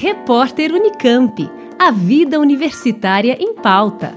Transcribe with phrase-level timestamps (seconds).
[0.00, 1.50] Repórter Unicamp.
[1.76, 4.16] A vida universitária em pauta.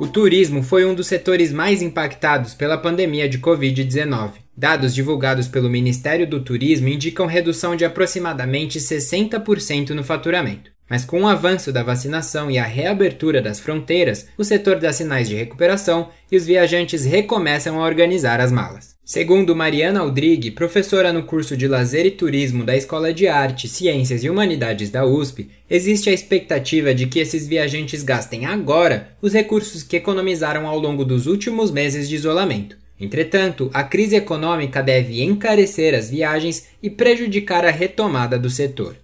[0.00, 4.32] O turismo foi um dos setores mais impactados pela pandemia de Covid-19.
[4.56, 10.72] Dados divulgados pelo Ministério do Turismo indicam redução de aproximadamente 60% no faturamento.
[10.90, 15.28] Mas com o avanço da vacinação e a reabertura das fronteiras, o setor dá sinais
[15.28, 18.93] de recuperação e os viajantes recomeçam a organizar as malas.
[19.06, 24.24] Segundo Mariana Aldrigue, professora no curso de Lazer e Turismo da Escola de Arte, Ciências
[24.24, 29.82] e Humanidades da USP, existe a expectativa de que esses viajantes gastem agora os recursos
[29.82, 32.78] que economizaram ao longo dos últimos meses de isolamento.
[33.00, 38.96] Entretanto, a crise econômica deve encarecer as viagens e prejudicar a retomada do setor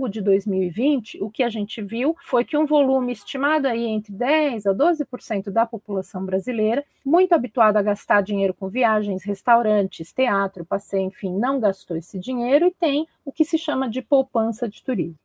[0.00, 4.12] longo de 2020, o que a gente viu foi que um volume estimado aí entre
[4.12, 10.64] 10 a 12% da população brasileira, muito habituado a gastar dinheiro com viagens, restaurantes, teatro,
[10.64, 14.82] passeio, enfim, não gastou esse dinheiro e tem o que se chama de poupança de
[14.82, 15.18] turismo.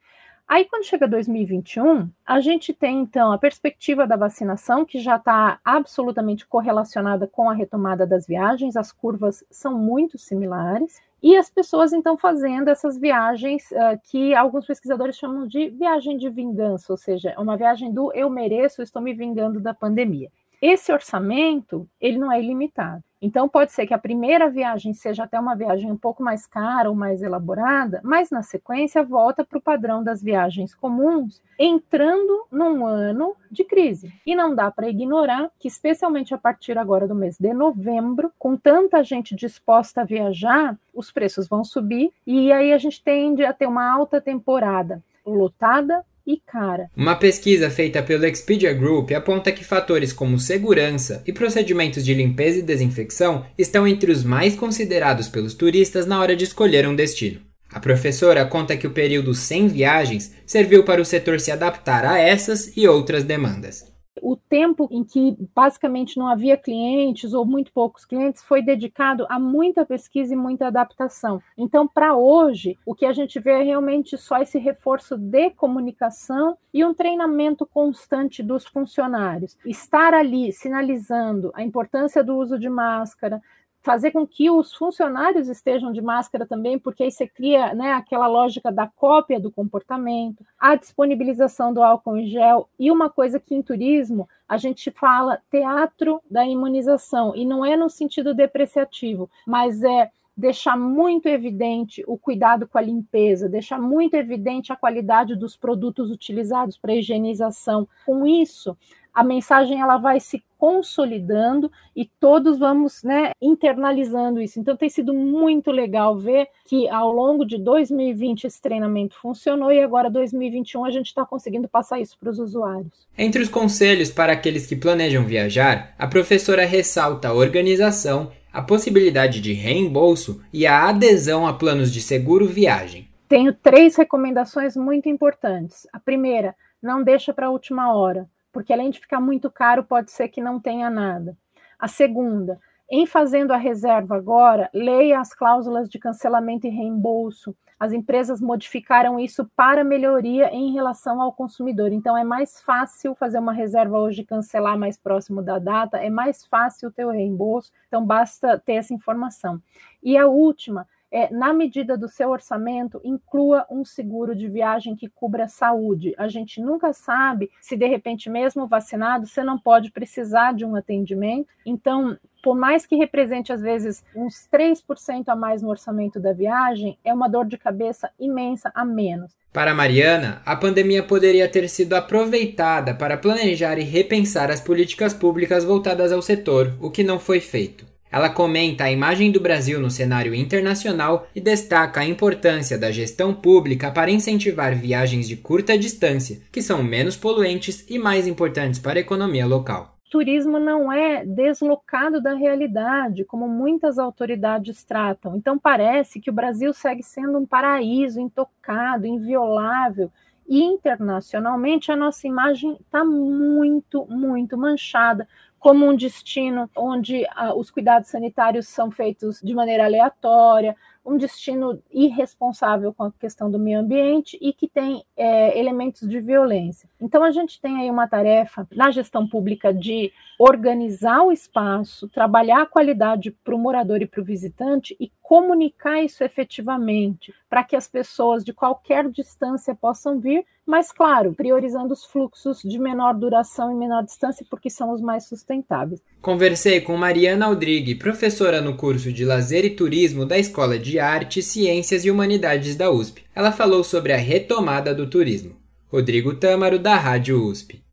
[0.47, 5.59] Aí, quando chega 2021, a gente tem então a perspectiva da vacinação, que já está
[5.65, 11.93] absolutamente correlacionada com a retomada das viagens, as curvas são muito similares, e as pessoas
[11.93, 17.31] então fazendo essas viagens uh, que alguns pesquisadores chamam de viagem de vingança, ou seja,
[17.31, 20.29] é uma viagem do eu mereço, estou me vingando da pandemia.
[20.61, 23.03] Esse orçamento, ele não é ilimitado.
[23.25, 26.91] Então, pode ser que a primeira viagem seja até uma viagem um pouco mais cara
[26.91, 32.85] ou mais elaborada, mas na sequência volta para o padrão das viagens comuns, entrando num
[32.85, 34.13] ano de crise.
[34.27, 38.55] E não dá para ignorar que, especialmente a partir agora do mês de novembro, com
[38.55, 43.51] tanta gente disposta a viajar, os preços vão subir e aí a gente tende a
[43.51, 46.89] ter uma alta temporada lotada e cara.
[46.95, 52.59] Uma pesquisa feita pelo Expedia Group aponta que fatores como segurança e procedimentos de limpeza
[52.59, 57.41] e desinfecção estão entre os mais considerados pelos turistas na hora de escolher um destino.
[57.71, 62.17] A professora conta que o período sem viagens serviu para o setor se adaptar a
[62.17, 63.94] essas e outras demandas
[64.25, 69.37] o tempo em que basicamente não havia clientes ou muito poucos clientes foi dedicado a
[69.37, 71.39] muita pesquisa e muita adaptação.
[71.55, 76.57] Então, para hoje, o que a gente vê é realmente só esse reforço de comunicação
[76.73, 79.55] e um treinamento constante dos funcionários.
[79.63, 83.39] Estar ali sinalizando a importância do uso de máscara,
[83.85, 88.25] fazer com que os funcionários estejam de máscara também, porque aí você cria né, aquela
[88.25, 93.53] lógica da cópia do comportamento, a disponibilização do álcool em gel, e uma coisa que
[93.53, 99.83] em turismo a gente fala teatro da imunização, e não é no sentido depreciativo, mas
[99.83, 105.55] é deixar muito evidente o cuidado com a limpeza, deixar muito evidente a qualidade dos
[105.55, 107.87] produtos utilizados para higienização.
[108.05, 108.75] Com isso,
[109.13, 114.59] a mensagem ela vai se consolidando e todos vamos né, internalizando isso.
[114.59, 119.81] Então tem sido muito legal ver que ao longo de 2020 esse treinamento funcionou e
[119.81, 123.07] agora 2021 a gente está conseguindo passar isso para os usuários.
[123.17, 129.41] Entre os conselhos para aqueles que planejam viajar, a professora ressalta a organização, a possibilidade
[129.41, 133.07] de reembolso e a adesão a planos de seguro viagem.
[133.27, 135.87] Tenho três recomendações muito importantes.
[135.91, 140.11] A primeira, não deixa para a última hora porque além de ficar muito caro, pode
[140.11, 141.37] ser que não tenha nada.
[141.77, 142.57] A segunda,
[142.89, 147.53] em fazendo a reserva agora, leia as cláusulas de cancelamento e reembolso.
[147.77, 151.91] As empresas modificaram isso para melhoria em relação ao consumidor.
[151.91, 156.09] Então, é mais fácil fazer uma reserva hoje e cancelar mais próximo da data, é
[156.09, 157.73] mais fácil ter o reembolso.
[157.89, 159.61] Então, basta ter essa informação.
[160.01, 165.09] E a última, é, na medida do seu orçamento, inclua um seguro de viagem que
[165.09, 166.13] cubra saúde.
[166.17, 170.75] A gente nunca sabe se, de repente, mesmo vacinado, você não pode precisar de um
[170.75, 171.47] atendimento.
[171.65, 176.97] Então, por mais que represente, às vezes, uns 3% a mais no orçamento da viagem,
[177.03, 179.31] é uma dor de cabeça imensa a menos.
[179.51, 185.63] Para Mariana, a pandemia poderia ter sido aproveitada para planejar e repensar as políticas públicas
[185.63, 187.94] voltadas ao setor, o que não foi feito.
[188.15, 193.33] Ela comenta a imagem do Brasil no cenário internacional e destaca a importância da gestão
[193.33, 198.99] pública para incentivar viagens de curta distância, que são menos poluentes e mais importantes para
[198.99, 199.97] a economia local.
[200.09, 205.35] Turismo não é deslocado da realidade, como muitas autoridades tratam.
[205.35, 210.09] Então, parece que o Brasil segue sendo um paraíso intocado, inviolável,
[210.47, 215.27] e internacionalmente a nossa imagem está muito, muito manchada
[215.65, 221.81] como um destino onde ah, os cuidados sanitários são feitos de maneira aleatória, um destino
[221.91, 226.87] irresponsável com a questão do meio ambiente e que tem é, elementos de violência.
[227.01, 232.61] Então, a gente tem aí uma tarefa na gestão pública de organizar o espaço, trabalhar
[232.61, 237.75] a qualidade para o morador e para o visitante e comunicar isso efetivamente, para que
[237.75, 243.71] as pessoas de qualquer distância possam vir, mas, claro, priorizando os fluxos de menor duração
[243.71, 245.99] e menor distância, porque são os mais sustentáveis.
[246.21, 251.41] Conversei com Mariana Aldrigue, professora no curso de Lazer e Turismo da Escola de Arte,
[251.41, 253.25] Ciências e Humanidades da USP.
[253.33, 255.55] Ela falou sobre a retomada do turismo.
[255.87, 257.83] Rodrigo Tâmaro, da Rádio USP.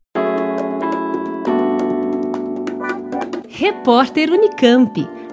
[3.49, 5.22] Repórter Unicamp.